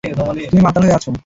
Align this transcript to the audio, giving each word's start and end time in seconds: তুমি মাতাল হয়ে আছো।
তুমি 0.49 0.61
মাতাল 0.61 0.83
হয়ে 0.83 0.95
আছো। 0.95 1.11